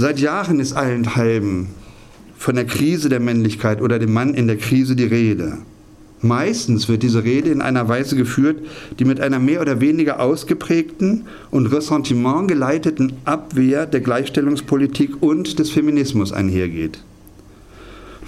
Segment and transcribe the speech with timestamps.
[0.00, 1.70] Seit Jahren ist allenthalben
[2.36, 5.58] von der Krise der Männlichkeit oder dem Mann in der Krise die Rede.
[6.20, 8.58] Meistens wird diese Rede in einer Weise geführt,
[9.00, 15.72] die mit einer mehr oder weniger ausgeprägten und Ressentiment geleiteten Abwehr der Gleichstellungspolitik und des
[15.72, 17.02] Feminismus einhergeht.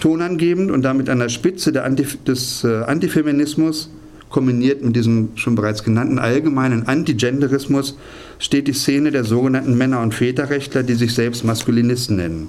[0.00, 3.90] Tonangebend und damit an der Spitze Antif des äh, Antifeminismus,
[4.30, 7.98] kombiniert mit diesem schon bereits genannten allgemeinen Antigenderismus,
[8.38, 12.48] steht die Szene der sogenannten Männer- und Väterrechtler, die sich selbst Maskulinisten nennen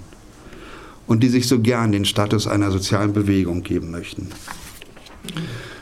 [1.08, 4.28] und die sich so gern den Status einer sozialen Bewegung geben möchten.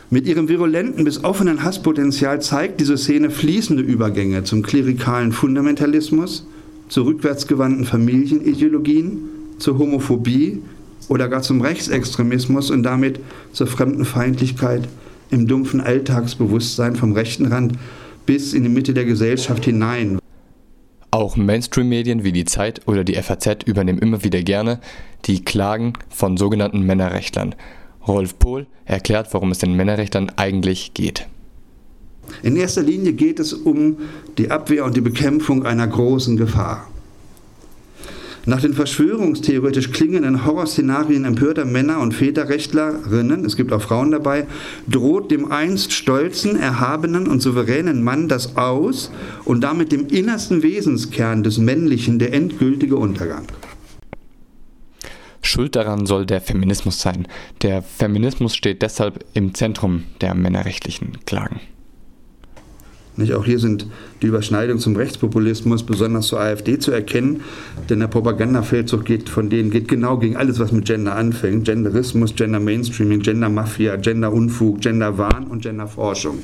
[0.09, 6.48] Mit ihrem virulenten bis offenen Hasspotenzial zeigt diese Szene fließende Übergänge zum klerikalen Fundamentalismus,
[6.88, 9.20] zu rückwärtsgewandten Familienideologien,
[9.59, 10.63] zur Homophobie
[11.09, 13.20] oder gar zum Rechtsextremismus und damit
[13.54, 14.88] zur Fremdenfeindlichkeit
[15.31, 17.73] im dumpfen Alltagsbewusstsein vom rechten Rand
[18.25, 20.20] bis in die Mitte der Gesellschaft hinein.
[21.11, 24.79] Auch Mainstream-Medien wie die Zeit oder die FAZ übernehmen immer wieder gerne
[25.25, 27.55] die Klagen von sogenannten Männerrechtlern
[28.07, 31.27] Rolf Pohl erklärt, worum es den Männerrechtern eigentlich geht.
[32.43, 33.98] In erster Linie geht es um
[34.37, 36.87] die Abwehr und die Bekämpfung einer großen Gefahr.
[38.45, 44.48] Nach den verschwörungstheoretisch klingenden Horrorszenarien empörter Männer- und Väterrechtlerinnen, es gibt auch Frauen dabei,
[44.87, 49.12] droht dem einst stolzen, erhabenen und souveränen Mann das Aus
[49.45, 53.48] und damit dem innersten Wesenskern des Männlichen der endgültige Untergang.
[55.41, 57.27] Schuld daran soll der Feminismus sein.
[57.62, 61.60] Der Feminismus steht deshalb im Zentrum der männerrechtlichen Klagen.
[63.18, 63.34] Nicht?
[63.34, 63.85] Auch hier sind
[64.22, 67.41] die Überschneidungen zum Rechtspopulismus, besonders zur AfD, zu erkennen,
[67.90, 71.66] denn der Propagandafeldzug geht von denen geht genau gegen alles, was mit Gender anfängt.
[71.66, 76.40] Genderismus, Gender Mainstreaming, Gender Mafia, Gender Unfug, Gender Wahn und Gender Forschung.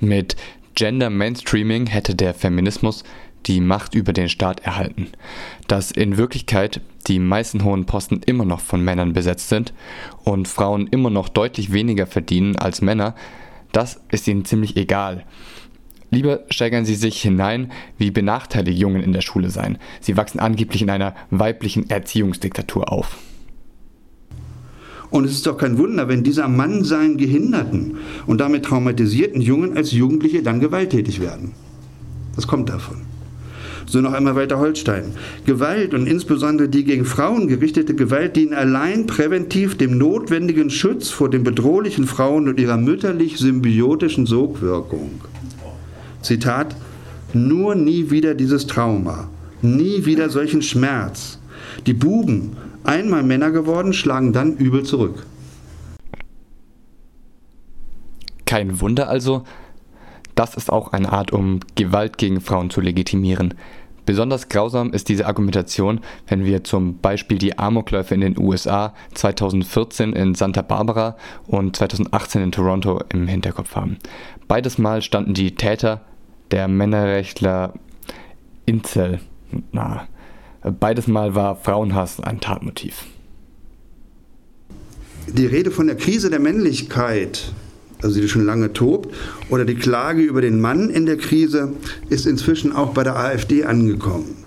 [0.00, 0.36] Mit
[0.74, 3.04] Gender Mainstreaming hätte der Feminismus
[3.46, 5.08] die Macht über den Staat erhalten.
[5.68, 9.72] Dass in Wirklichkeit die meisten hohen Posten immer noch von Männern besetzt sind
[10.24, 13.14] und Frauen immer noch deutlich weniger verdienen als Männer,
[13.76, 15.24] das ist ihnen ziemlich egal.
[16.10, 19.78] Lieber steigern sie sich hinein, wie benachteiligt Jungen in der Schule seien.
[20.00, 23.18] Sie wachsen angeblich in einer weiblichen Erziehungsdiktatur auf.
[25.10, 29.76] Und es ist doch kein Wunder, wenn dieser Mann seinen gehinderten und damit traumatisierten Jungen
[29.76, 31.52] als Jugendliche dann gewalttätig werden.
[32.34, 33.13] Das kommt davon.
[33.86, 35.12] So noch einmal weiter Holstein.
[35.44, 41.30] Gewalt und insbesondere die gegen Frauen gerichtete Gewalt dienen allein präventiv dem notwendigen Schutz vor
[41.30, 45.20] den bedrohlichen Frauen und ihrer mütterlich-symbiotischen Sogwirkung.
[46.22, 46.74] Zitat,
[47.34, 49.28] nur nie wieder dieses Trauma,
[49.60, 51.38] nie wieder solchen Schmerz.
[51.86, 55.26] Die Buben, einmal Männer geworden, schlagen dann übel zurück.
[58.46, 59.44] Kein Wunder also,
[60.34, 63.54] das ist auch eine Art, um Gewalt gegen Frauen zu legitimieren.
[64.06, 70.12] Besonders grausam ist diese Argumentation, wenn wir zum Beispiel die Amokläufe in den USA 2014
[70.12, 73.96] in Santa Barbara und 2018 in Toronto im Hinterkopf haben.
[74.46, 76.02] Beides Mal standen die Täter,
[76.50, 77.72] der Männerrechtler
[78.66, 79.20] Incel,
[79.72, 80.06] na,
[80.62, 83.06] beides Mal war Frauenhass ein Tatmotiv.
[85.26, 87.52] Die Rede von der Krise der Männlichkeit
[88.04, 89.12] also die schon lange tobt,
[89.50, 91.72] oder die Klage über den Mann in der Krise
[92.08, 94.44] ist inzwischen auch bei der AfD angekommen.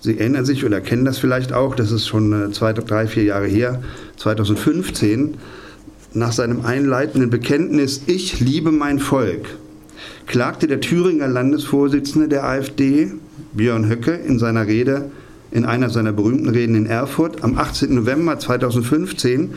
[0.00, 3.24] Sie erinnern sich oder kennen das vielleicht auch, das ist schon äh, zwei, drei, vier
[3.24, 3.82] Jahre her,
[4.16, 5.34] 2015,
[6.14, 9.46] nach seinem einleitenden Bekenntnis Ich liebe mein Volk,
[10.26, 13.12] klagte der Thüringer Landesvorsitzende der AfD,
[13.52, 15.10] Björn Höcke, in seiner Rede,
[15.50, 17.94] in einer seiner berühmten Reden in Erfurt am 18.
[17.94, 19.54] November 2015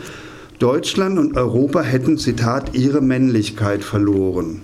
[0.62, 4.62] Deutschland und Europa hätten, Zitat, ihre Männlichkeit verloren.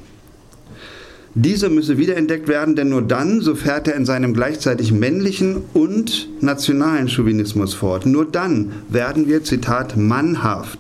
[1.34, 6.30] Diese müsse wiederentdeckt werden, denn nur dann, so fährt er in seinem gleichzeitig männlichen und
[6.40, 10.80] nationalen Chauvinismus fort, nur dann werden wir, Zitat, mannhaft.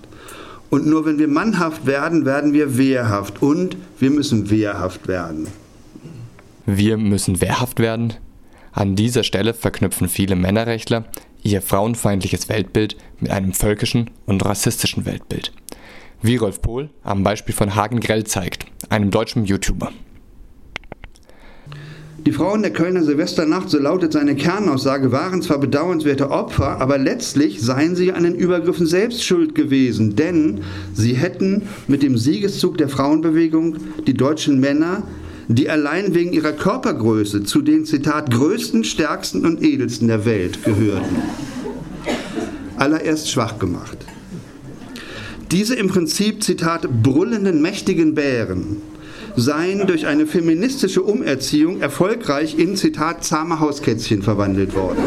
[0.69, 3.41] Und nur wenn wir mannhaft werden, werden wir wehrhaft.
[3.41, 5.47] Und wir müssen wehrhaft werden.
[6.65, 8.13] Wir müssen wehrhaft werden?
[8.71, 11.05] An dieser Stelle verknüpfen viele Männerrechtler
[11.47, 15.53] ihr frauenfeindliches Weltbild mit einem völkischen und rassistischen Weltbild.
[16.21, 19.91] Wie Rolf Pohl am Beispiel von Hagen Grell zeigt, einem deutschen YouTuber.
[22.25, 27.61] Die Frauen der Kölner Silvesternacht, so lautet seine Kernaussage, waren zwar bedauernswerte Opfer, aber letztlich
[27.61, 30.61] seien sie an den Übergriffen selbst schuld gewesen, denn
[30.93, 35.03] sie hätten mit dem Siegeszug der Frauenbewegung die deutschen Männer
[35.47, 41.15] die allein wegen ihrer Körpergröße zu den, Zitat, größten, stärksten und edelsten der Welt gehörten.
[42.77, 43.97] Allererst schwach gemacht.
[45.51, 48.77] Diese im Prinzip, Zitat, brüllenden, mächtigen Bären
[49.37, 55.01] seien durch eine feministische Umerziehung erfolgreich in, Zitat, zahme Hauskätzchen verwandelt worden.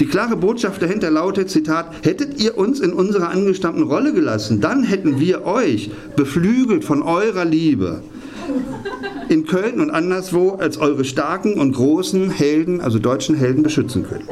[0.00, 4.82] Die klare Botschaft dahinter lautet, Zitat, hättet ihr uns in unserer angestammten Rolle gelassen, dann
[4.82, 8.02] hätten wir euch, beflügelt von eurer Liebe,
[9.28, 14.26] in Köln und anderswo als eure starken und großen Helden, also deutschen Helden, beschützen können.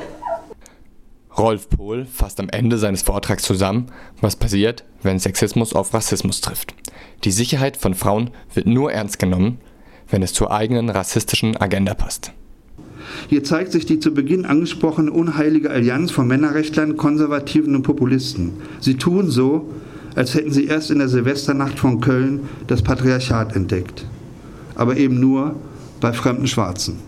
[1.36, 3.86] Rolf Pohl fasst am Ende seines Vortrags zusammen,
[4.22, 6.74] was passiert, wenn Sexismus auf Rassismus trifft.
[7.24, 9.58] Die Sicherheit von Frauen wird nur ernst genommen,
[10.08, 12.32] wenn es zur eigenen rassistischen Agenda passt.
[13.28, 18.52] Hier zeigt sich die zu Beginn angesprochene unheilige Allianz von Männerrechtlern, Konservativen und Populisten.
[18.80, 19.70] Sie tun so,
[20.14, 24.06] als hätten sie erst in der Silvesternacht von Köln das Patriarchat entdeckt.
[24.74, 25.56] Aber eben nur
[26.00, 27.07] bei fremden Schwarzen.